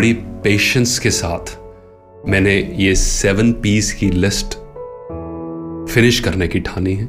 बड़ी 0.00 0.12
पेशेंस 0.44 0.98
के 0.98 1.10
साथ 1.10 1.50
मैंने 2.28 2.54
ये 2.76 2.94
सेवन 2.96 3.50
पीस 3.52 3.92
की 3.92 4.08
लिस्ट 4.10 4.54
फिनिश 5.92 6.20
करने 6.20 6.48
की 6.48 6.60
ठानी 6.60 6.94
है। 6.94 7.04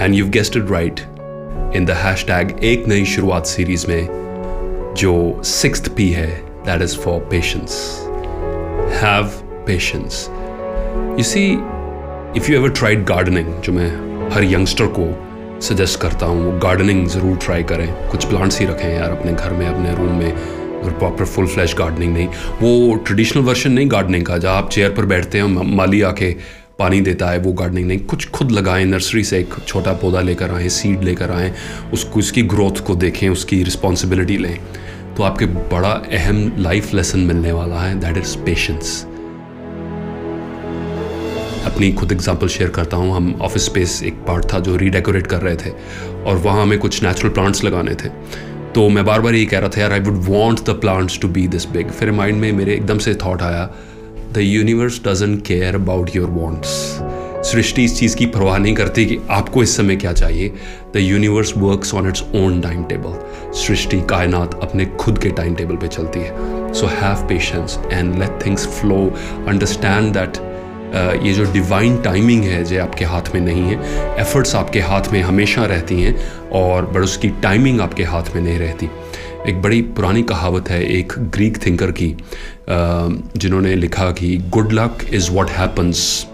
And 0.00 0.14
you 0.14 0.28
guessed 0.28 0.56
it 0.56 0.70
right 0.70 1.00
in 1.76 1.84
the 1.86 1.96
hashtag 2.24 2.52
एक 2.64 2.86
नई 2.88 3.04
शुरुआत 3.14 3.46
सीरीज़ 3.46 3.86
में 3.88 4.94
जो 4.98 5.42
सिक्स 5.44 5.88
पी 5.88 6.10
है 6.10 6.28
that 6.66 6.82
is 6.82 6.98
for 6.98 7.20
patience 7.30 7.80
have 9.02 9.32
patience 9.66 10.26
you 11.18 11.24
see 11.24 11.48
if 12.36 12.50
you 12.50 12.58
ever 12.58 12.70
tried 12.70 13.04
gardening 13.06 13.54
जो 13.60 13.72
मैं 13.72 13.90
हर 14.30 14.44
यंगस्टर 14.44 14.94
को 14.98 15.12
सजेस्ट 15.68 16.00
करता 16.00 16.26
हूँ, 16.26 16.44
वो 16.44 16.58
गार्डनिंग 16.58 17.06
ज़रूर 17.08 17.36
ट्राई 17.36 17.62
करें। 17.62 18.10
कुछ 18.10 18.24
प्लांट्स 18.24 18.58
ही 18.60 18.66
रखें 18.66 18.88
यार, 18.88 19.10
अपने 19.10 19.32
घर 19.32 19.52
में, 19.52 19.66
अपने 19.66 19.94
रूम 19.94 20.18
में। 20.18 20.61
और 20.82 20.92
प्रॉपर 20.92 21.24
फुल 21.24 21.46
फ्लैश 21.46 21.74
गार्डनिंग 21.74 22.12
नहीं। 22.14 22.26
वो 22.62 22.94
ट्रेडिशनल 22.96 23.42
वर्जन 23.42 23.72
नहीं 23.72 23.90
गार्डनिंग 23.90 24.26
का। 24.26 24.38
जहाँ 24.38 24.56
आप 24.56 24.70
चेयर 24.70 24.90
पर 24.90 25.06
बैठते 25.06 25.38
हैं 25.38 25.74
माली 25.76 26.02
आके 26.02 26.34
पानी 26.78 27.00
देता 27.00 27.30
है, 27.30 27.38
वो 27.38 27.52
गार्डनिंग 27.52 27.86
नहीं। 27.88 27.98
कुछ 28.00 28.28
खुद 28.30 28.50
लगाएँ 28.50 28.84
नर्सरी 28.84 29.22
से 29.24 29.38
एक 29.38 29.54
छोटा 29.66 29.92
पौधा 29.92 30.20
लेकर 30.20 30.50
आएँ 30.50 30.68
सीड 30.70 31.02
लेकर 31.04 31.30
आएँ 31.30 31.52
उसको 31.92 32.18
उसकी 32.18 32.42
ग्रोथ 32.44 32.84
को 32.86 32.94
देखें, 32.96 33.28
उसकी 33.28 33.62
रिस्पॉन्सिबिलिटी 33.62 34.36
लें। 34.38 34.58
तो 35.16 35.22
आपके 35.22 35.46
बड़ा 35.46 35.90
अहम 36.12 36.52
लाइफ 36.58 36.92
लेसन 36.94 37.20
मिलने 37.20 37.52
वाला 37.52 37.80
है 37.80 37.98
दैट 38.00 38.16
इज़ 38.16 38.36
पेशेंस 38.38 39.02
अपनी 41.66 41.92
खुद 41.92 42.12
एग्जांपल 42.12 42.48
शेयर 42.48 42.70
करता 42.70 42.96
हूँ। 42.96 43.14
हम 43.16 43.34
ऑफ़िस 43.42 43.64
स्पेस 43.64 44.02
एक 44.02 44.14
पार्ट 44.26 44.52
था 44.52 44.58
जो 44.58 44.76
रीडेकोरेट 44.76 45.26
कर 45.26 45.40
रहे 45.40 45.56
थे, 45.56 45.70
और 46.24 46.36
वहाँ 46.36 46.62
हमें 46.62 46.78
कुछ 46.78 47.02
नेचुरल 47.02 47.32
प्लांट्स 47.34 47.62
लगाने 47.64 47.94
थे। 47.94 48.08
तो 48.74 48.88
मैं 48.88 49.04
बार 49.04 49.20
बार 49.20 49.34
यही 49.34 49.46
कह 49.46 49.58
रहा 49.58 49.68
था, 49.68 49.80
यार 49.80 49.92
I 49.92 50.00
would 50.00 50.22
want 50.24 50.60
the 50.66 50.70
plants 50.80 51.18
to 51.20 51.28
be 51.28 51.46
this 51.48 51.66
big 51.70 51.90
फिर 51.90 52.10
माइंड 52.12 52.38
में 52.40 52.52
मेरे 52.52 52.74
एकदम 52.74 52.98
से 52.98 53.14
थाट 53.14 53.42
आया 53.42 53.68
the 54.32 54.38
universe 54.38 55.00
doesn't 55.06 55.44
care 55.46 55.74
about 55.74 56.16
your 56.16 56.28
wants 56.30 56.68
सृष्टि 57.50 57.84
इस 57.84 57.98
चीज़ 57.98 58.16
की 58.16 58.26
परवाह 58.26 58.58
नहीं 58.58 58.74
करती 58.74 59.04
कि 59.06 59.18
आपको 59.30 59.62
इस 59.62 59.76
समय 59.76 59.96
क्या 59.96 60.12
चाहिए। 60.12 60.48
The 60.94 60.96
universe 60.96 61.52
works 61.56 61.94
on 61.94 62.08
its 62.08 62.22
own 62.34 62.60
timetable 62.84 63.52
सृष्टि, 63.54 64.00
कायनात 64.00 64.58
अपने 64.62 64.86
खुद 65.00 65.18
के 65.18 65.30
टाइम 65.30 65.54
टेबल 65.54 65.76
पे 65.76 65.88
चलती 65.88 66.20
है। 66.20 66.72
So 66.74 66.86
have 66.86 67.26
patience 67.28 67.78
and 67.92 68.18
let 68.18 68.38
things 68.46 68.66
flow 68.80 68.98
understand 69.48 70.12
that 70.14 70.36
ये 70.94 71.32
जो 71.32 71.44
डिवाइन 71.52 71.96
टाइमिंग 72.02 72.42
है 72.44 72.62
जो 72.64 72.82
आपके 72.82 73.04
हाथ 73.04 73.34
में 73.34 73.40
नहीं 73.40 73.62
है 73.62 73.76
एफर्ट्स 74.20 74.54
आपके 74.54 74.80
हाथ 74.80 75.12
में 75.12 75.20
हमेशा 75.22 75.64
रहती 75.66 76.00
हैं 76.02 76.14
और 76.52 76.86
बट 76.86 77.00
उसकी 77.00 77.28
टाइमिंग 77.42 77.80
आपके 77.80 78.04
हाथ 78.04 78.34
में 78.34 78.42
नहीं 78.42 78.58
रहती। 78.58 78.88
एक 79.48 79.62
बड़ी 79.62 79.80
पुरानी 79.82 80.22
कहावत 80.22 80.68
है 80.70 80.82
एक 80.98 81.12
ग्रीक 81.34 81.66
थिंकर 81.66 81.90
की 81.92 82.14
जिन्होंने 82.70 83.74
लिखा 83.74 84.10
कि 84.10 84.36
good 84.48 84.72
luck 84.72 85.06
is 85.12 85.30
what 85.30 85.50
happens 85.50 86.26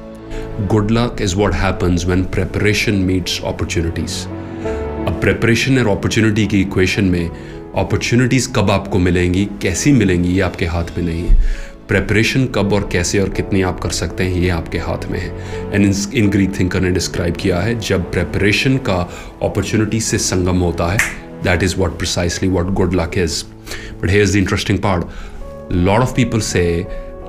good 0.71 0.91
luck 0.91 1.23
is 1.23 1.37
what 1.37 1.55
happens 1.55 2.05
when 2.07 2.25
preparation 2.25 2.95
meets 3.11 3.41
opportunities 3.45 4.25
अब 5.09 5.19
प्रेपरेशन 5.21 5.79
और 5.79 5.89
अपॉर्चुनिटी 5.89 6.47
की 6.47 6.61
इक्वेशन 6.61 7.05
में 7.05 7.31
अपॉर्चुनिटीज़ 7.77 8.49
कब 8.53 8.71
आपको 8.71 8.99
मिलेंगी, 8.99 9.45
कैसी 9.63 9.93
मिलेंगी, 9.93 10.29
ये 10.29 10.41
आपके 10.41 10.67
हाथ 10.67 10.85
में 10.97 11.05
नहीं 11.05 11.27
है। 11.29 11.37
प्रेपरेशन 11.89 12.45
कब 12.47 12.73
और 12.73 12.89
कैसे 12.93 13.19
और 13.19 13.29
कितनी 13.29 13.63
आप 13.63 13.79
कर 13.81 13.91
सकते 13.91 14.25
हैं, 14.25 14.41
ये 14.41 14.49
आपके 14.51 14.79
हाथ 14.79 15.07
में 15.11 15.19
है। 15.19 15.75
एंड 15.75 15.95
इन 16.15 16.29
ग्रीक 16.31 16.59
थिंकर 16.59 16.81
ने 16.81 16.91
डिस्क्राइब 16.91 17.37
किया 17.37 17.61
है, 17.61 17.79
जब 17.81 18.11
प्रेपरेशन 18.13 18.77
का 18.89 18.97
अपॉर्चुनिटी 19.43 20.01
से 20.01 20.19
संगम 20.19 20.59
होता 20.59 20.87
है 20.87 20.99
that 21.45 21.63
is 21.63 21.77
what 21.77 21.97
precisely 21.99 22.49
what 22.49 22.73
good 22.73 22.95
luck 22.95 23.19
is 23.19 23.43
but 24.03 24.11
here 24.11 24.23
is 24.23 24.33
the 24.33 24.37
interesting 24.37 24.79
part 24.79 25.73
lot 25.73 26.01
of 26.01 26.15
people 26.15 26.41
say 26.41 26.65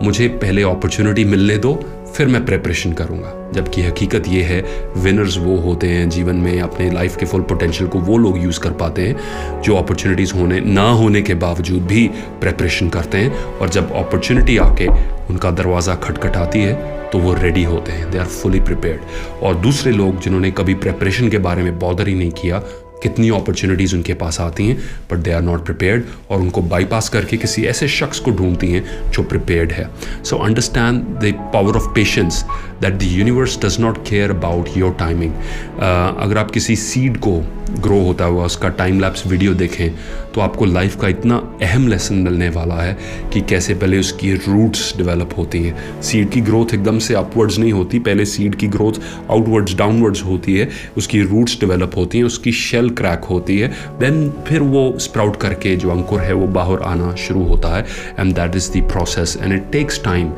मुझे 0.03 0.27
पहले 0.41 0.61
अपॉर्चुनिटी 0.61 1.25
मिलने 1.25 1.57
दो 1.57 1.73
फिर 2.15 2.27
मैं 2.27 2.45
प्रेपरेशन 2.45 2.93
करूँगा। 2.93 3.33
जबकि 3.53 3.81
हकीकत 3.81 4.27
ये 4.27 4.41
है 4.43 4.61
विनर्स 4.97 5.37
वो 5.37 5.55
होते 5.57 5.87
हैं 5.87 6.09
जीवन 6.09 6.35
में 6.35 6.59
अपने 6.61 6.89
लाइफ 6.91 7.15
के 7.17 7.25
फुल 7.25 7.41
पोटेंशियल 7.41 7.89
को 7.89 7.99
वो 7.99 8.17
लोग 8.17 8.37
यूज़ 8.37 8.59
कर 8.59 8.71
पाते 8.73 9.07
हैं, 9.07 9.61
जो 9.61 9.75
अपॉर्चुनिटीज़ 9.75 10.33
होने, 10.33 10.59
ना 10.59 10.89
होने 10.91 11.21
के 11.21 11.33
बावजूद 11.35 11.85
भी 11.87 12.07
प्रेपरेशन 12.41 12.89
करते 12.89 13.17
हैं। 13.17 13.57
और 13.57 13.69
जब 13.69 13.93
अपॉर्चुनिटी 13.95 14.57
आके 14.57 14.87
उनका 15.29 15.51
दरवाज़ा 15.51 15.95
खटखटाती 15.95 16.59
है 16.59 16.97
तो 17.11 17.19
वो 17.19 17.33
रेडी 17.33 17.63
होते 17.63 17.91
हैं। 17.91 18.09
दे 18.11 18.17
आर 18.17 18.25
फुली 18.25 18.59
प्रिपेयर्ड 18.59 19.43
और 19.43 19.55
दूसरे 19.55 19.91
लोग 19.91 20.19
जिन्होंने 20.21 20.51
कभी 20.51 20.73
प्रेपरेशन 20.75 21.29
के 21.29 21.37
बारे 21.39 21.63
में 21.63 21.77
बॉदर 21.79 22.07
ही 22.07 22.15
नहीं 22.15 22.31
किया 22.31 22.61
कितनी 23.03 23.29
अपॉर्चुनिटीज़ 23.29 23.95
उनके 23.95 24.13
पास 24.13 24.39
आती 24.41 24.67
हैं 24.67 24.77
but 25.11 25.17
they 25.17 25.31
are 25.31 25.41
not 25.41 25.65
prepared 25.65 26.03
और 26.29 26.39
उनको 26.39 26.61
बाईपास 26.61 27.09
करके 27.09 27.37
किसी 27.37 27.65
ऐसे 27.65 27.87
शख्स 27.87 28.19
को 28.19 28.31
ढूंढती 28.31 28.71
हैं 28.71 29.11
जो 29.11 29.23
प्रिपेयर्ड 29.23 29.71
है। 29.71 29.89
So 30.23 30.37
understand 30.37 31.03
the 31.23 31.33
power 31.53 31.75
of 31.75 31.87
patience 31.95 32.43
that 32.81 32.93
the 32.93 33.03
universe 33.03 33.59
does 33.65 33.79
not 33.79 33.97
care 34.07 34.31
about 34.31 34.77
your 34.77 34.95
timing 34.99 35.33
अगर 35.79 36.37
आप 36.37 36.51
किसी 36.51 36.75
सीड 36.75 37.17
को 37.17 37.39
ग्रो 37.79 37.99
होता 38.01 38.25
हुआ, 38.25 38.45
उसका 38.45 38.69
टाइम 38.69 38.99
लैप्स 38.99 39.25
वीडियो 39.27 39.53
देखें 39.53 39.89
तो 40.33 40.41
आपको 40.41 40.65
लाइफ 40.65 40.95
का 41.01 41.07
इतना 41.07 41.35
अहम 41.61 41.87
लेसन 41.87 42.15
मिलने 42.17 42.49
वाला 42.49 42.75
है 42.75 42.97
कि 43.33 43.41
कैसे 43.41 43.73
पहले 43.73 43.99
उसकी 43.99 44.33
रूट्स 44.33 44.93
डेवलप 44.97 45.33
होती 45.37 45.63
हैं। 45.63 46.01
सीड 46.01 46.29
की 46.29 46.41
ग्रोथ 46.41 46.73
एकदम 46.73 46.99
से 46.99 47.13
अपवर्ड्स 47.15 47.57
नहीं 47.59 47.71
होती, 47.71 47.99
पहले 47.99 48.25
सीड 48.25 48.55
की 48.55 48.67
ग्रोथ 48.67 48.99
आउटवर्ड्स 49.31 49.75
डाउनवर्ड्स 49.77 50.23
होती 50.25 50.55
है, 50.57 50.69
उसकी 50.97 51.21
रूट्स 51.23 51.59
डेवलप 51.59 51.97
होती 51.97 52.17
हैं, 52.17 52.25
उसकी 52.25 52.51
शेल 52.51 52.89
क्रैक 52.91 53.23
होती 53.29 53.59
है 53.59 53.71
देन 53.99 54.29
फिर 54.47 54.61
वो 54.61 54.93
स्प्राउट 54.99 55.41
करके 55.41 55.75
जो 55.75 55.89
अंकुर 55.89 56.19
है, 56.19 56.33
वो 56.33 56.47
बाहर 56.49 56.83
आना 56.83 57.15
शुरू 57.27 57.43
होता 57.45 57.75
है 57.75 57.85
and 58.19 58.35
that 58.35 58.55
is 58.55 58.71
the 58.71 58.87
process 58.91 59.37
and 59.41 59.53
it 59.53 59.71
takes 59.71 60.03
time 60.03 60.33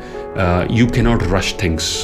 you 0.78 0.86
cannot 0.86 1.22
rush 1.32 1.54
things 1.62 1.94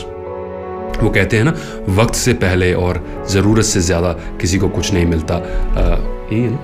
वो 1.03 1.11
कहते 1.11 1.37
हैं 1.37 1.45
ना 1.45 1.55
वक्त 1.95 2.15
से 2.15 2.33
पहले 2.43 2.73
और 2.77 3.05
ज़रूरत 3.31 3.65
से 3.65 3.81
ज़्यादा 3.81 4.13
किसी 4.41 4.59
को 4.59 4.69
कुछ 4.69 4.93
नहीं 4.93 5.07
मिलता। 5.07 5.37
ये 6.33 6.49
ना? 6.51 6.59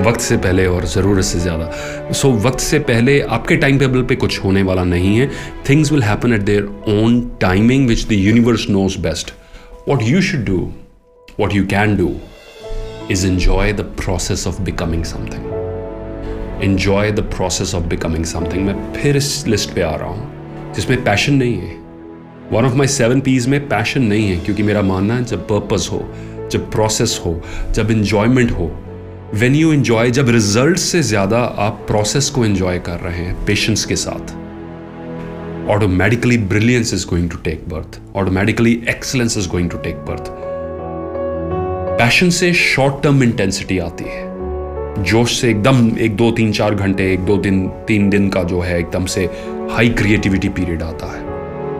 वक्त 0.00 0.20
से 0.20 0.36
पहले 0.36 0.66
और 0.66 0.84
ज़रूरत 0.86 1.24
से 1.24 1.38
ज़्यादा। 1.40 1.70
सो 2.12 2.28
so, 2.28 2.44
वक्त 2.46 2.60
से 2.60 2.78
पहले 2.80 3.20
आपके 3.22 3.56
टाइम 3.56 3.78
टेबल 3.78 4.02
पे 4.02 4.14
कुछ 4.16 4.38
होने 4.44 4.62
वाला 4.62 4.84
नहीं 4.84 5.16
है। 5.18 5.30
Things 5.68 5.92
will 5.92 6.02
happen 6.02 6.32
at 6.32 6.40
their 6.42 6.64
own 6.92 7.20
timing 7.40 7.86
which 7.88 8.06
the 8.08 8.12
universe 8.12 8.66
knows 8.70 8.98
best 9.02 9.32
what 9.88 10.02
you 10.02 10.22
should 10.22 10.44
do 10.44 10.58
what 11.40 11.54
you 11.54 11.66
can 11.66 11.96
do 11.96 12.10
is 13.10 13.26
enjoy 13.26 13.72
the 13.72 13.80
process 14.00 14.46
of 14.46 14.60
becoming 14.62 15.04
something 15.04 16.62
enjoy 16.62 17.10
the 17.12 17.20
process 17.36 17.74
of 17.74 17.84
becoming 17.84 18.24
something 18.24 18.66
मैं 18.66 18.92
फिर 18.94 19.16
इस 19.16 19.46
list 19.46 19.74
पे 19.74 19.82
आ 19.82 19.94
रहा 19.94 20.08
हूँ 20.08 20.72
जिसमें 20.74 21.02
passion 21.04 21.34
नहीं 21.34 21.58
है। 21.58 21.83
One 22.52 22.64
of 22.64 22.74
my 22.74 22.86
seven 22.86 23.20
Ps 23.20 23.46
में 23.46 23.68
पैशन 23.68 24.02
नहीं 24.02 24.28
है, 24.28 24.36
क्योंकि 24.36 24.62
मेरा 24.62 24.82
मानना 24.82 25.14
है 25.14 25.24
जब 25.24 25.46
पर्पज़ 25.48 25.88
हो, 25.90 26.04
जब 26.52 26.70
प्रोसेस 26.70 27.20
हो, 27.26 27.40
जब 27.74 27.90
इंजॉयमेंट 27.90 28.50
हो 28.50 28.70
वेन 29.34 29.54
यू 29.54 29.72
इंजॉय 29.72 30.10
जब 30.10 30.28
रिज़ल्ट 30.28 30.78
से 30.78 31.02
ज़्यादा 31.02 31.38
आप 31.38 31.84
प्रोसेस 31.86 32.28
को 32.30 32.44
इंजॉय 32.46 32.78
कर 32.78 33.00
रहे 33.00 33.24
हैं 33.24 33.44
पेशेंस 33.46 33.84
के 33.84 33.96
साथ। 33.96 34.34
Automatically 35.70 36.38
brilliance 36.38 36.94
is 36.94 37.06
going 37.08 37.30
to 37.30 37.36
take 37.44 37.68
birth 37.68 38.00
automatically 38.16 38.72
excellence 38.88 39.38
is 39.38 39.48
going 39.48 39.70
to 39.70 39.78
take 39.78 40.04
birth 40.08 40.30
passion 41.98 42.30
से 42.30 42.52
शॉर्ट 42.54 43.02
टर्म 43.02 43.22
इंटेंसिटी 43.22 43.78
आती 43.78 44.04
है। 44.04 45.02
जोश 45.04 45.40
से 45.40 45.50
एकदम 45.50 45.90
एक, 45.98 46.16
दो, 46.16 46.30
तीन, 46.30 46.52
चार 46.52 46.74
घंटे, 46.74 47.12
एक, 47.12 47.20
दो 47.20 47.36
दिन 47.36 47.66
तीन 47.88 48.10
दिन 48.10 48.28
का 48.28 48.42
जो 48.42 48.60
है, 48.60 48.78
एकदम 48.78 49.06
से 49.06 49.24
हाई 49.70 49.88
क्रिएटिविटी 49.90 50.48
पीरियड 50.48 50.82
आता 50.82 51.06
है। 51.06 51.33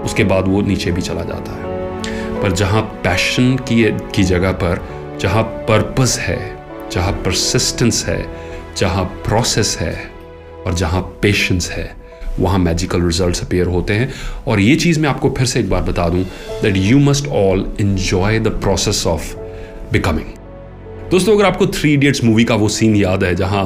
उसके 0.05 0.25
बाद 0.25 0.49
वो 0.49 0.61
नीचे 0.63 0.93
भी 0.93 1.03
चला 1.03 1.23
जाता 1.23 1.53
है। 1.53 2.43
पर 2.43 2.53
जहाँ 2.53 2.83
पैशन 3.05 3.55
की 3.69 3.85
की 4.15 4.23
जगह 4.25 4.53
पर, 4.53 4.81
जहाँ 5.21 5.43
पर्पस 5.69 6.19
है, 6.21 6.39
जहाँ 6.93 7.13
परसिस्टेंस 7.25 8.05
है, 8.09 8.25
जहाँ 8.77 9.05
प्रोसेस 9.27 9.77
है, 9.81 9.95
और 10.67 10.75
जहाँ 10.75 11.01
पेशेंस 11.23 11.71
है, 11.71 11.95
वहाँ 12.39 12.59
मैजिकल 12.59 13.03
रिजल्ट्स 13.03 13.43
अपेयर 13.43 13.67
होते 13.67 13.95
हैं। 13.95 14.13
और 14.47 14.61
ये 14.61 14.77
चीज़ 14.77 15.01
मैं 15.01 15.09
आपको 15.09 15.31
फिर 15.31 15.47
से 15.47 15.61
एक 15.61 15.69
बार 15.71 15.83
बता 15.83 16.09
दूँ 16.09 16.23
that 16.63 16.77
you 16.77 16.99
must 17.01 17.29
all 17.29 17.67
enjoy 17.81 18.39
the 18.39 18.49
process 18.63 19.07
of 19.07 19.35
becoming 19.93 20.27
दोस्तों, 21.11 21.35
अगर 21.35 21.45
आपको 21.45 21.67
थ्री 21.69 21.93
इडियट्स 21.95 22.25
मूवी 22.25 22.45
का 22.45 22.55
वो 22.55 22.69
सीन 22.69 22.97
याद 22.97 23.25
है 23.25 23.35
जहाँ 23.35 23.65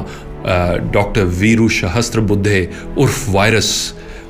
डॉक्टर 0.92 1.24
वीरू 1.36 1.68
सहस्त्र 1.68 2.20
बुद्धे 2.22 2.68
उर्फ़ 2.98 3.30
वायरस 3.30 3.70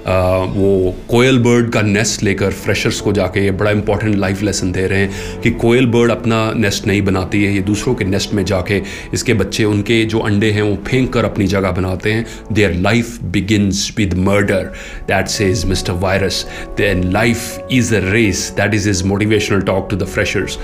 वो 0.09 0.95
कोयल 1.09 1.39
बर्ड 1.39 1.71
का 1.73 1.81
नेस्ट 1.83 2.23
लेकर 2.23 2.51
फ्रेशर्स 2.51 3.01
को 3.01 3.13
जाके 3.13 3.41
ये 3.41 3.51
बड़ा 3.53 3.71
इंपॉर्टेंट 3.71 4.15
लाइफ 4.17 4.43
लेसन 4.43 4.73
दे 4.73 4.87
रहे 4.87 4.99
हैं 4.99 5.41
कि 5.41 5.51
कोयल 5.63 5.87
बर्ड 5.87 6.11
अपना 6.11 6.39
नेस्ट 6.57 6.87
नहीं 6.87 7.03
बनाती 7.03 7.43
है, 7.45 7.53
ये 7.55 7.61
दूसरों 7.63 7.95
के 7.95 8.05
नेस्ट 8.05 8.35
में 8.35 8.45
जाके 8.45 8.81
इसके 9.15 9.35
बच्चे, 9.35 9.65
उनके 9.65 10.05
जो 10.05 10.19
अंडे 10.21 10.51
हैं 10.51 10.63
वो 10.63 10.77
फेंक 10.87 11.13
कर 11.13 11.25
अपनी 11.25 11.47
जगह 11.47 11.71
बनाते 11.73 12.13
हैं। 12.13 12.27
Their 12.53 12.73
life 12.73 13.23
begins 13.33 13.93
with 13.99 14.15
murder 14.29 14.73
that 15.09 15.29
says 15.29 15.65
Mister 15.65 15.93
Virus 16.01 16.45
then 16.79 17.11
life 17.13 17.69
is 17.73 17.95
a 17.95 18.01
race 18.13 18.53
that 18.57 18.75
is 18.75 18.89
is 18.91 19.05
motivational 19.07 19.61
talk 19.63 19.89
to 19.91 19.97
the 19.97 20.07
freshers 20.07 20.59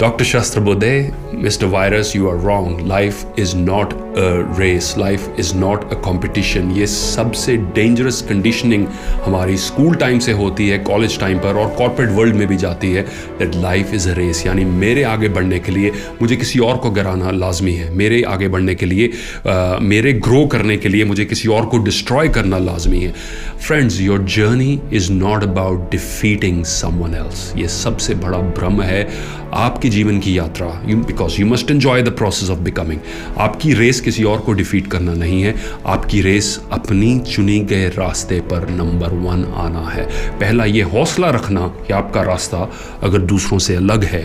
doctor 0.00 0.24
Shastra 0.24 0.60
Bodhe 0.60 0.98
Mr. 1.36 1.68
Virus, 1.68 2.14
you 2.14 2.28
are 2.28 2.36
wrong. 2.36 2.86
Life 2.86 3.24
is 3.36 3.54
not 3.54 3.92
a 4.16 4.44
race. 4.56 4.96
Life 4.96 5.28
is 5.36 5.52
not 5.54 5.92
a 5.92 5.96
competition. 5.96 6.70
ये 6.76 6.86
सबसे 6.86 7.56
dangerous 7.74 8.20
conditioning 8.28 8.86
हमारी 9.24 9.56
school 9.56 9.94
time 9.96 10.18
से 10.26 10.32
होती 10.32 10.68
है 10.68 10.78
college 10.84 11.18
time 11.20 11.38
पर 11.38 11.56
और 11.62 11.74
corporate 11.78 12.10
world 12.16 12.36
में 12.36 12.46
भी 12.48 12.56
जाती 12.56 12.92
है 12.92 13.02
that 13.38 13.54
life 13.62 13.94
is 13.94 14.08
a 14.10 14.14
race 14.14 14.44
यानी 14.46 14.64
मेरे 14.64 15.02
आगे 15.12 15.28
बढ़ने 15.28 15.58
के 15.58 15.72
लिए 15.72 15.92
मुझे 16.20 16.36
किसी 16.36 16.58
और 16.68 16.76
को 16.76 16.90
गिराना 16.90 17.30
लाजमी 17.30 17.72
है 17.72 17.90
मेरे 17.94 18.22
आगे 18.28 18.48
बढ़ने 18.48 18.74
के 18.74 18.86
लिए 18.86 19.08
आ, 19.46 19.78
मेरे 19.82 20.12
ग्रो 20.28 20.44
करने 20.52 20.76
के 20.76 20.88
लिए 20.88 21.04
मुझे 21.04 21.24
किसी 21.24 21.48
और 21.48 21.66
को 21.66 21.78
डिस्ट्रॉय 21.84 22.28
करना 22.38 22.58
लाजमी 22.68 23.00
है 23.00 23.12
friends 23.66 24.00
your 24.00 24.22
journey 24.36 24.78
is 24.92 25.12
not 25.12 25.42
about 25.42 25.90
defeating 25.90 26.64
someone 26.74 27.14
else 27.14 27.52
ये 27.56 27.68
सबसे 27.68 28.14
बड़ा 28.24 28.38
भ्रम 28.58 28.82
है 28.82 29.02
आपकी 29.54 29.88
जीवन 29.88 30.18
की 30.20 30.38
यात्रा 30.38 30.82
you 30.86 30.96
because 30.96 31.40
you 31.40 31.46
must 31.46 31.70
enjoy 31.70 32.02
the 32.02 32.08
process 32.08 32.50
of 32.50 32.58
becoming 32.58 33.00
आपकी 33.38 33.74
रेस 33.74 34.00
किसी 34.00 34.24
और 34.24 34.38
को 34.38 34.52
डिफीट 34.52 34.86
करना 34.86 35.14
नहीं 35.14 35.42
है। 35.42 35.54
आपकी 35.86 36.20
रेस 36.20 36.60
अपनी 36.72 37.18
चुनी 37.20 37.58
गए 37.60 37.88
रास्ते 37.88 38.40
पर 38.40 38.68
नंबर 38.70 39.08
वन 39.08 39.44
आना 39.56 39.88
है। 39.90 40.06
पहला 40.38 40.64
ये 40.64 40.82
हौसला 40.82 41.30
रखना 41.30 41.66
कि 41.86 41.92
आपका 41.92 42.22
रास्ता 42.22 42.70
अगर 43.02 43.18
दूसरों 43.18 43.58
से 43.58 43.76
अलग 43.76 44.04
है 44.04 44.22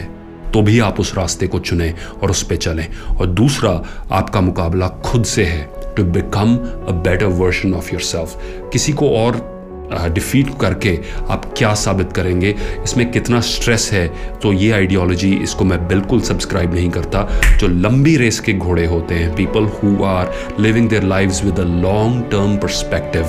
तो 0.53 0.61
भी 0.61 0.79
आप 0.79 0.99
उस 0.99 1.13
रास्ते 1.15 1.47
को 1.47 1.59
चुनें 1.59 1.93
और 2.23 2.31
उस 2.31 2.43
पर 2.43 2.55
चलें। 2.55 2.87
और 3.17 3.25
दूसरा, 3.25 3.71
आपका 4.11 4.41
मुकाबला 4.41 4.87
खुद 4.87 5.25
से 5.25 5.43
है। 5.43 5.69
To 5.97 6.03
become 6.03 6.55
a 6.87 6.91
better 7.03 7.25
version 7.25 7.73
of 7.73 7.91
yourself 8.01 8.69
किसी 8.73 8.93
को 8.93 9.09
और 9.09 9.58
डिफीट 10.09 10.47
करके 10.61 10.97
आप 11.29 11.45
क्या 11.57 11.73
साबित 11.75 12.13
करेंगे? 12.13 12.55
इसमें 12.83 13.09
कितना 13.11 13.39
स्ट्रेस 13.41 13.89
है? 13.93 14.07
तो 14.41 14.53
ये 14.53 14.71
आइडियोलॉजी 14.71 15.31
इसको 15.33 15.65
मैं 15.65 15.87
बिल्कुल 15.87 16.21
सब्सक्राइब 16.21 16.73
नहीं 16.73 16.89
करता। 16.89 17.27
जो 17.57 17.67
लंबी 17.67 18.15
रेस 18.17 18.39
के 18.39 18.53
घोड़े 18.53 18.85
होते 18.85 19.15
हैं 19.15 19.33
people 19.35 19.65
who 19.75 20.03
are 20.05 20.33
living 20.59 20.89
their 20.89 21.03
lives 21.03 21.43
with 21.43 21.59
a 21.59 21.63
long 21.81 22.23
term 22.31 22.57
perspective 22.57 23.23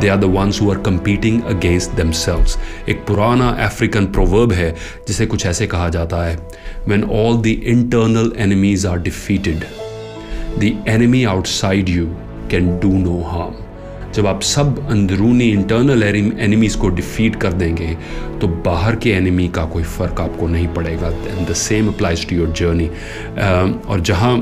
they 0.00 0.08
are 0.08 0.16
the 0.16 0.24
ones 0.36 0.60
who 0.62 0.70
are 0.70 0.78
competing 0.82 1.42
against 1.46 1.96
themselves 1.96 2.56
एक 2.88 3.04
पुराना 3.06 3.48
अफ्रीकन 3.64 4.06
प्रोवर्ब 4.08 4.52
है, 4.52 4.74
जिसे 5.08 5.26
कुछ 5.26 5.46
ऐसे 5.46 5.66
कहा 5.66 5.88
जाता 5.88 6.24
है 6.24 6.36
when 6.86 7.04
all 7.04 7.36
the 7.42 7.46
internal 7.46 8.32
enemies 8.38 8.86
are 8.86 8.98
defeated 9.00 9.64
the 10.58 10.84
enemy 10.88 11.24
outside 11.26 11.88
you 11.88 12.06
can 12.50 12.78
do 12.80 12.92
no 12.98 13.20
harm 13.22 13.66
जब 14.14 14.26
आप 14.26 14.42
सब 14.42 14.88
अंदरूनी 14.90 15.48
इंटरनल 15.50 16.02
एनिमीज 16.02 16.74
को 16.74 16.88
डिफीट 16.90 17.36
कर 17.36 17.52
देंगे 17.52 17.96
तो 18.40 18.48
बाहर 18.66 18.96
के 18.96 19.10
एनिमी 19.10 19.48
का 19.48 19.64
कोई 19.64 19.82
फ़र्क 19.82 20.20
आपको 20.20 20.46
नहीं 20.48 20.68
पड़ेगा। 20.68 21.08
And 21.08 21.48
the 21.48 21.52
same 21.54 21.88
applies 21.88 22.28
to 22.28 22.36
your 22.36 22.52
journey 22.52 22.88
और 23.88 24.00
जहाँ 24.00 24.38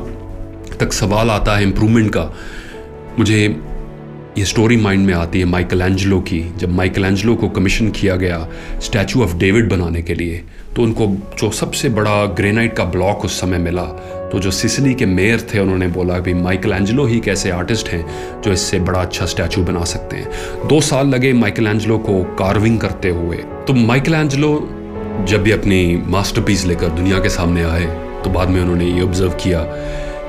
तक 0.80 0.92
सवाल 0.92 1.30
आता 1.30 1.56
है 1.56 1.62
इम्प्रूवमेंट 1.62 2.10
का, 2.10 2.32
मुझे 3.18 3.42
ये 4.38 4.44
स्टोरी 4.44 4.76
माइंड 4.76 5.06
में 5.06 5.14
आती 5.14 5.38
है 5.38 5.44
माइकल 5.44 5.82
एंजलो 5.82 6.18
की। 6.20 6.40
जब 6.58 6.72
माइकल 6.72 7.04
एंजलो 7.04 7.34
को 7.34 7.48
कमीशन 7.48 7.90
किया 7.90 8.16
गया 8.16 8.46
स्टैचू 8.84 9.22
ऑफ़ 9.22 9.36
डेविड 9.36 9.68
बनाने 9.70 10.02
के 10.02 10.14
लिए 10.14 10.42
तो 10.76 10.82
उनको 10.82 11.06
जो 11.40 11.50
सबसे 11.50 11.88
बड़ा 11.88 12.24
ग्रेनाइट 12.36 12.74
का 12.76 12.84
ब्लॉक 12.84 13.24
उस 13.24 13.40
समय 13.40 13.58
मिला 13.58 13.82
तो 14.36 14.40
जो 14.40 14.50
सिसली 14.50 14.92
के 14.94 15.06
मेयर 15.06 15.40
थे, 15.50 15.58
उन्होंने 15.58 15.86
बोला 15.88 16.18
कि 16.20 16.32
माइकल 16.34 16.72
एंजलो 16.72 17.04
ही 17.06 17.20
कैसे 17.20 17.50
आर्टिस्ट 17.50 17.88
हैं 17.88 18.40
जो 18.42 18.52
इससे 18.52 18.78
बड़ा 18.78 19.00
अच्छा 19.00 19.26
स्टैचू 19.26 19.62
बना 19.64 19.84
सकते 19.84 20.16
हैं। 20.16 20.68
दो 20.68 20.80
साल 20.80 21.08
लगे 21.08 21.32
माइकल 21.32 21.66
एंजलो 21.66 21.96
को 21.98 22.22
कार्विंग 22.38 22.78
करते 22.80 23.10
हुए। 23.10 23.36
तो 23.66 23.72
माइकल 23.72 24.14
एंजलो 24.14 24.50
जब 25.28 25.42
भी 25.42 25.52
अपनी 25.52 25.80
मास्टरपीस 26.08 26.64
लेकर 26.64 26.88
दुनिया 26.90 27.18
के 27.18 27.28
सामने 27.28 27.64
आए 27.64 27.86
तो 28.24 28.30
बाद 28.30 28.48
में 28.48 28.60
उन्होंने 28.60 28.86
ये 28.86 29.02
ऑब्ज़र्व 29.02 29.32
किया 29.42 29.62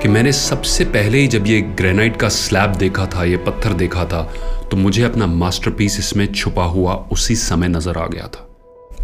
कि 0.01 0.07
मैंने 0.07 0.31
सबसे 0.33 0.85
पहले 0.87 1.19
ही 1.19 1.27
जब 1.27 1.47
ये 1.47 1.61
ग्रेनाइट 1.61 2.17
का 2.17 2.29
स्लैब 2.31 2.75
देखा 2.77 3.05
था, 3.05 3.23
ये 3.23 3.37
पत्थर 3.39 3.73
देखा 3.75 4.05
था 4.05 4.23
तो 4.71 4.77
मुझे 4.77 5.03
अपना 5.03 5.27
मास्टरपीस 5.37 5.99
इसमें 5.99 6.25
छुपा 6.27 6.65
हुआ 6.67 6.93
उसी 7.11 7.35
समय 7.37 7.67
नज़र 7.69 7.97
आ 7.97 8.07
गया 8.07 8.27
था। 8.27 8.47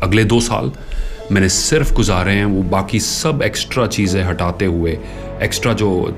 अगले 0.04 0.24
दो 0.26 0.40
साल 0.42 0.72
मैंने 1.34 1.50
सिर्फ़ 1.50 1.94
गुजारे 1.94 2.32
हैं, 2.32 2.46
वो 2.46 2.62
बाकी 2.64 3.00
सब 3.00 3.42
एक्स्ट्रा 3.42 3.86
चीज़ें 3.88 4.24
हटाते 4.24 4.66
हुए 4.66 4.98
एक्स्ट्रा 5.42 5.74
जो 5.74 6.18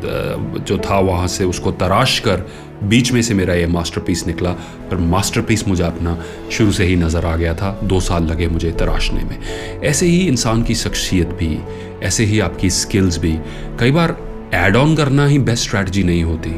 जो 0.68 0.78
था 0.78 1.00
वहाँ 1.00 1.28
से 1.28 1.44
उसको 1.44 1.72
तराश 1.72 2.20
कर, 2.20 2.46
बीच 2.84 3.12
में 3.12 3.22
से 3.22 3.34
मेरा 3.34 3.54
ये 3.54 3.68
मास्टरपीस 3.68 4.26
निकला। 4.28 4.52
पर 4.90 4.98
मास्टरपीस 4.98 5.68
मुझे 5.68 5.84
अपना 5.84 6.18
शुरू 6.52 6.72
से 6.72 6.84
ही 6.84 6.96
नज़र 6.96 7.26
आ 7.26 7.36
गया 7.36 7.54
था, 7.54 7.80
दो 7.84 8.00
साल 8.00 8.24
लगे 8.24 8.48
मुझे 8.48 8.72
तराशने 8.72 9.24
में। 9.24 9.82
ऐसे 9.84 10.06
ही 10.06 10.28
इंसान 10.28 10.64
की 10.64 10.76
शख्सियत 10.76 11.28
भी, 11.28 11.58
ऐसे 12.04 12.26
ही 12.26 12.40
आपकी 12.40 12.70
स्किल्स 12.70 13.18
भी, 13.18 13.38
कई 13.80 13.92
बार 13.92 14.18
एड 14.54 14.76
ऑन 14.76 14.96
करना 14.96 15.26
ही 15.26 15.40
बेस्ट 15.40 15.68
स्ट्रैटी 15.68 16.04
नहीं 16.04 16.24
होती। 16.24 16.52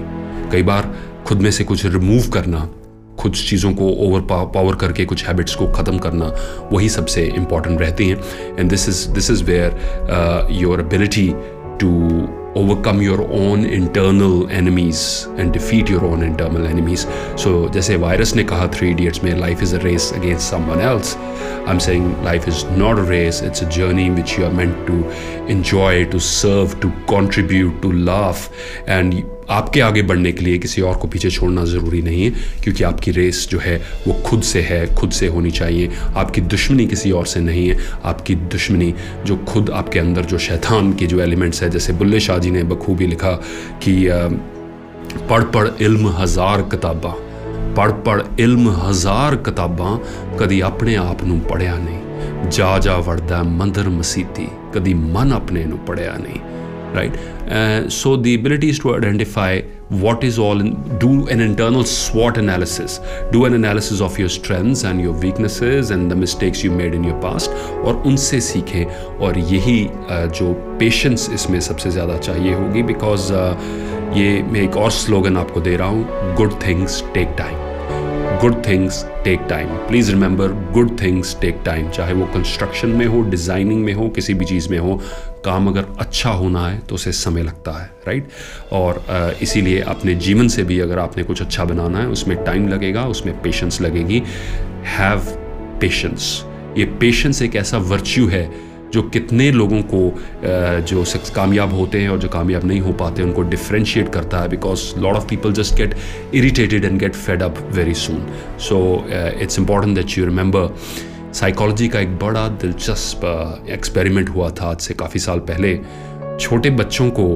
कई 0.51 0.63
बार 0.63 0.93
खुद 1.27 1.41
में 1.41 1.51
से 1.51 1.63
कुछ 1.63 1.85
रिमूव 1.85 2.29
करना 2.29 2.69
कुछ 3.17 3.49
चीज़ों 3.49 3.73
को 3.73 3.89
ओवर 4.07 4.21
पावर 4.31 4.75
करके 4.81 5.05
कुछ 5.05 5.25
हैबिट्स 5.27 5.55
को 5.55 5.67
ख़त्म 5.73 5.97
करना 5.99 6.33
वही 6.71 6.89
सबसे 6.89 7.25
इंपॉर्टेंट 7.27 7.79
रहती 7.81 8.09
हैं। 8.09 8.57
And 8.59 8.69
this 8.69 8.89
is 8.89 9.07
this 9.11 9.31
is 9.31 9.43
where 9.43 10.47
your 10.53 10.81
ability 10.81 11.29
to 11.81 11.89
overcome 12.57 13.01
your 13.01 13.19
own 13.21 13.65
internal 13.65 14.37
enemies 14.59 14.99
and 15.39 15.51
defeat 15.53 15.89
your 15.91 16.03
own 16.03 16.23
internal 16.23 16.65
enemies 16.65 17.05
so 17.43 17.51
जैसे 17.73 17.95
वायरस 17.95 18.35
ने 18.35 18.43
कहा 18.43 18.67
थ्री 18.75 18.89
इडियट्स 18.89 19.23
में 19.23 19.33
life 19.39 19.61
is 19.63 19.75
a 19.75 19.79
race 19.83 20.11
against 20.15 20.41
someone 20.41 20.81
else 20.81 21.15
I 21.17 21.71
am 21.71 21.79
saying 21.79 22.11
life 22.25 22.47
is 22.47 22.65
not 22.77 22.99
a 22.99 23.09
race 23.09 23.41
it's 23.45 23.63
a 23.63 23.69
journey 23.77 24.09
which 24.09 24.37
you 24.39 24.45
are 24.45 24.51
meant 24.53 24.85
to 24.87 25.03
enjoy 25.53 25.93
to 26.11 26.19
serve 26.25 26.77
to 26.81 26.91
contribute 27.11 27.81
to 27.81 27.91
laugh 27.91 28.49
and 28.89 29.13
आपके 29.50 29.80
आगे 29.80 30.02
बढ़ने 30.02 30.32
के 30.32 30.44
लिए 30.44 30.58
किसी 30.58 30.82
और 30.82 30.96
को 30.98 31.08
पीछे 31.08 31.30
छोड़ना 31.30 31.64
ज़रूरी 31.64 32.02
नहीं 32.02 32.24
है 32.24 32.30
क्योंकि 32.62 32.84
आपकी 32.84 33.10
रेस 33.10 33.46
जो 33.50 33.58
है 33.58 33.76
वो 34.06 34.14
खुद 34.26 34.42
से 34.42 34.60
है 34.62 34.84
खुद 34.94 35.10
से 35.12 35.26
होनी 35.28 35.50
चाहिए 35.50 35.90
आपकी 36.16 36.40
दुश्मनी 36.48 36.86
किसी 36.86 37.10
और 37.12 37.26
से 37.26 37.40
नहीं 37.40 37.68
है 37.68 37.76
आपकी 38.04 38.34
दुश्मनी 38.54 38.92
जो 39.26 39.36
खुद 39.48 39.70
आपके 39.72 39.98
अंदर 39.98 40.24
जो 40.24 40.38
शैतान 40.40 40.92
की 40.92 41.06
जो 41.06 41.20
एलिमेंट्स 41.22 41.62
है 41.62 41.70
जैसे 41.70 41.92
बुल्ले 41.94 42.20
शाह 42.20 42.38
जी 42.38 42.50
ने 42.50 42.62
बखूबी 42.66 43.06
लिखा 43.06 43.32
कि 43.84 43.98
पढ़ 45.30 45.44
पढ़ 45.46 45.68
इल्म 45.82 46.14
हज़ार 46.18 46.62
किताबा 46.70 47.14
पढ़ 47.76 47.90
पढ़ 48.06 48.22
इल्म 48.40 48.70
हज़ार 48.78 49.36
किताबा 49.44 49.98
कभी 50.38 50.60
अपने 50.62 50.96
आप 50.96 51.24
ਨੂੰ 51.24 51.38
ਪੜਿਆ 51.40 51.76
ਨਹੀਂ 51.76 52.50
ਜਾ 52.50 52.78
ਜਾ 52.78 52.96
ਵੜਦਾ 52.98 53.42
ਮੰਦਰ 53.42 53.88
ਮਸੀਤੀ 53.88 54.48
ਕਦੀ 54.72 54.94
ਮਨ 54.94 55.32
ਆਪਣੇ 55.32 55.64
ਨੂੰ 55.64 55.78
ਪੜਿਆ 55.78 56.16
ਨਹੀਂ 56.16 56.40
Right? 56.97 57.17
Uh, 57.57 57.89
so 57.89 58.15
the 58.17 58.35
ability 58.35 58.69
is 58.69 58.79
to 58.79 58.95
identify 58.95 59.61
what 59.89 60.23
is 60.23 60.37
all 60.37 60.59
in, 60.59 60.71
do 60.99 61.27
an 61.27 61.39
internal 61.39 61.83
SWOT 61.83 62.37
analysis, 62.37 62.99
do 63.31 63.45
an 63.45 63.53
analysis 63.53 64.01
of 64.01 64.17
your 64.19 64.29
strengths 64.29 64.83
and 64.83 65.01
your 65.01 65.13
weaknesses 65.13 65.91
and 65.91 66.11
the 66.11 66.15
mistakes 66.15 66.63
you 66.63 66.71
made 66.71 66.93
in 66.93 67.03
your 67.03 67.19
past 67.21 67.51
और 67.83 68.01
उनसे 68.05 68.39
सीखें 68.41 68.85
और 69.25 69.37
यही 69.53 69.79
uh, 69.87 70.25
जो 70.39 70.53
patience 70.79 71.29
इसमें 71.33 71.59
सबसे 71.69 71.91
ज़्यादा 71.91 72.17
चाहिए 72.17 72.53
होगी 72.53 72.83
बिकॉज़ 72.91 73.31
uh, 73.33 73.53
ये 74.17 74.41
मैं 74.51 74.61
एक 74.61 74.77
और 74.77 74.91
स्लोगन 74.91 75.37
आपको 75.37 75.61
दे 75.61 75.75
रहा 75.77 75.87
हूँ 75.87 76.35
good 76.37 76.61
things 76.67 77.01
take 77.13 77.35
time 77.37 77.66
good 78.41 78.55
things 78.67 79.03
take 79.23 79.45
time 79.49 79.67
please 79.87 80.09
remember 80.11 80.51
good 80.73 80.89
things 81.01 81.35
take 81.41 81.61
time 81.65 81.89
चाहे 81.89 82.13
वो 82.13 82.25
कंस्ट्रक्शन 82.33 82.89
में 82.89 83.05
हो 83.05 83.21
डिज़ाइनिंग 83.21 83.83
में 83.83 83.93
हो, 83.93 84.07
किसी 84.09 84.33
भी 84.33 84.45
चीज़ 84.45 84.69
में 84.69 84.77
हो, 84.79 84.95
काम 85.45 85.67
अगर 85.67 85.85
अच्छा 85.99 86.29
होना 86.31 86.67
है 86.67 86.77
तो 86.79 86.95
उसे 86.95 87.11
समय 87.11 87.43
लगता 87.43 87.71
है 87.81 87.89
राइट 88.07 88.27
और 88.73 89.03
इसीलिए 89.41 89.79
अपने 89.87 90.15
जीवन 90.17 90.47
से 90.47 90.63
भी 90.63 90.79
अगर 90.79 90.99
आपने 90.99 91.23
कुछ 91.23 91.41
अच्छा 91.41 91.65
बनाना 91.65 91.99
है, 91.99 92.07
उसमें 92.07 92.43
टाइम 92.45 92.67
लगेगा, 92.67 93.05
उसमें 93.05 93.41
पेशेंस 93.41 93.81
लगेगी। 93.81 94.21
हैव 94.97 95.19
पेशेंस 95.81 96.43
ये 96.77 96.85
पेशेंस 96.99 97.41
एक 97.41 97.55
ऐसा 97.55 97.77
वर्च्यू 97.87 98.27
है 98.27 98.49
जो 98.93 99.01
कितने 99.03 99.51
लोगों 99.51 99.81
को 99.93 99.99
जो 100.83 101.03
कामयाब 101.35 101.73
होते 101.73 102.01
हैं 102.01 102.09
और 102.09 102.19
जो 102.19 102.29
कामयाब 102.29 102.65
नहीं 102.65 102.79
हो 102.81 102.93
पाते, 102.93 103.23
उनको 103.23 103.41
डिफ्रेंशिएट 103.41 104.09
करता 104.09 104.39
है 104.39 104.49
because 104.49 104.81
lot 104.99 105.15
of 105.15 105.27
people 105.27 105.53
just 105.53 105.75
get 105.75 105.95
irritated 106.33 106.85
and 106.85 106.99
get 106.99 107.15
fed 107.15 107.43
up 107.43 107.57
very 107.71 107.93
soon 107.95 108.25
so 108.59 108.79
it's 109.41 109.59
important 109.59 109.95
that 109.95 110.17
you 110.17 110.25
remember 110.25 110.75
psychology 111.33 111.87
का 111.87 111.99
एक 111.99 112.17
बड़ा 112.17 112.47
दिलचस्प 112.61 113.65
एक्सपेरिमेंट 113.69 114.29
हुआ 114.29 114.49
था 114.51 114.69
आज 114.69 114.79
से 114.79 114.93
काफ़ी 114.93 115.19
साल 115.19 115.39
पहले। 115.49 115.75
छोटे 116.39 116.69
बच्चों 116.69 117.09
को 117.09 117.27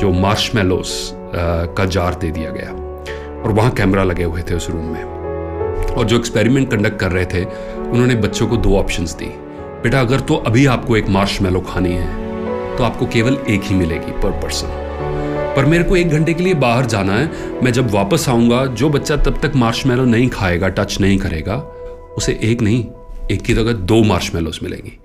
जो 0.00 0.10
मार्शमेलोस 0.12 1.10
का 1.76 1.84
जार 1.86 2.14
दे 2.14 2.30
दिया 2.30 2.50
गया 2.50 2.70
और 3.42 3.52
वहाँ 3.52 3.70
कैमरा 3.70 4.04
लगे 4.04 4.24
हुए 4.24 4.42
थे 4.42 4.54
उस 4.54 4.68
रूम 4.70 4.84
में। 4.84 5.02
और 5.02 6.04
जो 6.04 6.18
एक्सपेरिमेंट 6.18 6.70
कंडक्ट 6.70 6.98
कर 7.00 7.12
रहे 7.12 7.24
थे, 7.24 7.44
उन्होंने 7.44 8.14
बच्चों 8.16 8.46
को 8.46 8.56
दो 8.56 8.76
ऑप्शंस 8.76 9.14
दी 9.14 9.32
बेटा, 9.86 10.00
अगर 10.00 10.20
तो 10.20 10.34
अभी 10.36 10.64
आपको 10.66 10.96
एक 10.96 11.08
मार्श 11.08 11.40
मेलो 11.40 11.60
खानी 11.60 11.90
है 11.90 12.76
तो 12.76 12.84
आपको 12.84 13.06
केवल 13.06 13.36
एक 13.48 13.62
ही 13.64 13.74
मिलेगी 13.74 14.12
पर 14.12 14.30
पर्सन। 14.30 14.66
पर 15.56 15.64
मेरे 15.64 15.84
को 15.84 15.96
एक 15.96 16.08
घंटे 16.08 16.34
के 16.34 16.42
लिए 16.42 16.54
बाहर 16.54 16.86
जाना 16.86 17.12
है। 17.12 17.60
मैं 17.64 17.72
जब 17.72 17.90
वापस 17.90 18.28
आऊँगा, 18.28 18.64
जो 18.66 18.88
बच्चा 18.88 19.16
तब 19.16 19.40
तक 19.42 19.52
मार्श 19.56 19.84
मेलो 19.86 20.04
नहीं 20.04 20.28
खाएगा 20.28 20.68
टच 20.68 21.00
नहीं 21.00 21.18
करेगा, 21.18 21.56
उसे 22.16 22.38
एक 22.42 22.62
नहीं, 22.62 22.84
एक 23.30 23.42
की 23.42 23.54
जगह 23.54 23.72
दो 23.72 24.02
मार्श 24.04 24.34
मेलोस 24.34 24.60
मिलेंगी। 24.62 24.98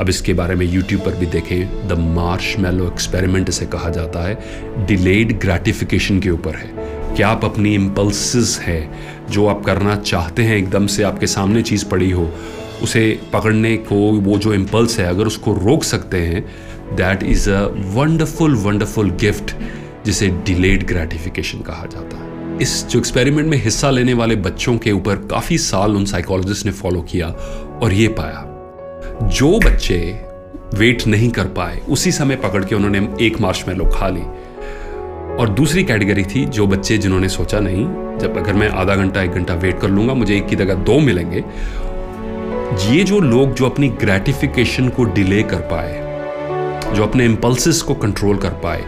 अब 0.00 0.08
इसके 0.08 0.34
बारे 0.34 0.54
में 0.54 0.66
यूट्यूब 0.66 1.02
पर 1.02 1.14
भी 1.14 1.26
देखें। 1.26 1.88
द 1.88 1.98
मार्श 2.16 2.54
मेलो 2.58 2.86
एक्सपेरिमेंट 2.86 3.48
इसे 3.48 3.66
कहा 3.66 3.90
जाता 3.90 4.26
है। 4.28 4.86
डिलेड 4.86 5.38
ग्रेटिफिकेशन 5.40 6.20
के 6.20 6.30
ऊपर 6.30 6.56
है। 6.56 6.70
क्या 7.14 7.28
आप 7.28 7.44
अपनी 7.44 7.74
इम्पल्सिस 7.74 8.58
है, 8.60 8.80
जो 9.30 9.46
आप 9.46 9.64
करना 9.64 9.96
चाहते 9.96 10.42
हैं, 10.42 10.56
एकदम 10.56 10.86
से 10.86 11.02
आपके 11.02 11.26
सामने 11.26 11.62
चीज़ 11.62 11.88
पड़ी 11.88 12.10
हो 12.10 12.30
उसे 12.82 13.20
पकड़ने 13.32 13.76
को, 13.76 13.96
वो 14.12 14.38
जो 14.38 14.54
इम्पल्स 14.54 14.98
है, 15.00 15.06
अगर 15.06 15.26
उसको 15.26 15.52
रोक 15.54 15.84
सकते 15.84 16.20
हैं 16.20 16.44
that 16.96 17.22
is 17.22 17.50
a 17.50 17.62
wonderful 17.94 18.54
wonderful 18.56 19.10
gift 19.20 19.54
जिसे 20.06 20.28
डिलेड 20.46 20.86
ग्रेटिफिकेशन 20.86 21.60
कहा 21.60 21.86
जाता 21.86 22.16
है। 22.16 22.58
इस 22.62 22.86
जो 22.86 22.98
एक्सपेरिमेंट 22.98 23.48
में 23.48 23.56
हिस्सा 23.58 23.90
लेने 23.90 24.14
वाले 24.14 24.36
बच्चों 24.36 24.76
के 24.78 24.92
ऊपर 24.92 25.16
काफ़ी 25.30 25.58
साल 25.58 25.96
उन 25.96 26.04
साइकोलॉजिस्ट 26.04 26.66
ने 26.66 26.72
फॉलो 26.72 27.00
किया 27.02 27.28
और 27.82 27.92
ये 27.92 28.08
पाया, 28.18 28.44
जो 29.22 29.58
बच्चे 29.58 29.98
वेट 30.74 31.06
नहीं 31.06 31.30
कर 31.30 31.46
पाए, 31.48 31.80
उसी 31.88 32.12
समय 32.12 32.36
पकड़ 32.36 32.64
के 32.64 32.74
उन्होंने 32.74 33.08
एक 33.20 33.40
मार्च 33.40 33.64
में 33.68 33.74
लो 33.74 33.90
खा 33.94 34.08
ली 34.08 34.22
और 35.36 35.48
दूसरी 35.48 35.84
कैटेगरी 35.84 36.24
थी, 36.24 36.44
जो 36.46 36.66
बच्चे 36.66 36.98
जिन्होंने 36.98 37.28
सोचा 37.28 37.60
नहीं, 37.60 37.84
जब 38.18 38.36
अगर 38.38 38.54
मैं 38.54 38.68
आधा 38.70 38.96
घंटा, 38.96 39.22
एक 39.22 39.30
घंटा 39.30 39.54
वेट 39.54 39.80
कर 39.80 39.88
लूँगा, 39.88 40.14
मुझे 40.14 40.36
एक 40.36 40.46
की 40.46 40.56
जगह 40.56 40.74
दो 40.84 40.98
मिलेंगे 41.00 41.44
ये 42.66 43.04
जो 43.04 43.20
लोग 43.20 43.54
जो 43.54 43.68
अपनी 43.68 43.88
ग्रेटिफिकेशन 43.88 44.88
को 44.88 45.04
डिले 45.04 45.42
कर 45.42 45.56
पाए 45.56 46.06
जो 46.94 47.02
अपने 47.02 47.24
इम्पल्सिस 47.24 47.82
को 47.82 47.94
कंट्रोल 47.94 48.36
कर 48.36 48.50
पाए 48.50 48.84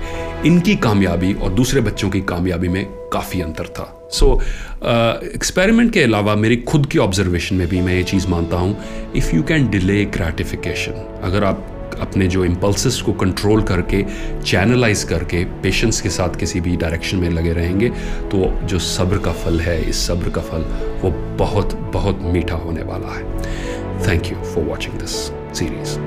इनकी 0.46 0.76
कामयाबी 0.76 1.34
और 1.34 1.50
दूसरे 1.50 1.80
बच्चों 1.80 2.10
की 2.10 2.20
कामयाबी 2.20 2.68
में 2.68 2.84
काफ़ी 3.12 3.40
अंतर 3.40 3.64
था। 3.64 4.08
सो 4.12 4.26
so, 4.26 5.34
एक्सपेरिमेंट 5.34 5.88
uh, 5.88 5.94
के 5.94 6.02
अलावा 6.02 6.34
मेरी 6.34 6.56
खुद 6.56 6.86
की 6.86 6.98
ऑब्जर्वेशन 6.98 7.56
में 7.56 7.68
भी 7.68 7.80
मैं 7.80 7.94
ये 7.94 8.02
चीज़ 8.02 8.28
मानता 8.28 8.56
हूँ 8.56 8.76
if 9.16 9.36
you 9.36 9.42
can 9.42 9.68
delay 9.68 10.04
gratification 10.04 11.20
अगर 11.22 11.44
आप 11.44 11.77
अपने 12.00 12.26
जो 12.26 12.44
इम्पल्सिस 12.44 13.00
को 13.02 13.12
कंट्रोल 13.12 13.62
करके 13.62 14.04
चैनलाइज 14.42 15.02
करके 15.04 15.44
पेशेंस 15.62 16.00
के 16.00 16.10
साथ 16.10 16.38
किसी 16.38 16.60
भी 16.60 16.76
डायरेक्शन 16.76 17.16
में 17.16 17.28
लगे 17.30 17.52
रहेंगे 17.52 17.88
तो 18.30 18.50
जो 18.64 18.78
सब्र 18.78 19.18
का 19.18 19.32
फल 19.34 19.60
है, 19.60 19.80
इस 19.88 20.06
सब्र 20.06 20.30
का 20.30 20.40
फल, 20.40 20.64
वो 21.02 21.10
बहुत 21.38 21.74
बहुत 21.94 22.20
मीठा 22.22 22.56
होने 22.56 22.82
वाला 22.82 23.14
है। 23.14 23.24
Thank 24.08 24.32
you 24.32 24.38
for 24.44 24.64
watching 24.64 24.98
this 25.00 25.16
series 25.58 25.98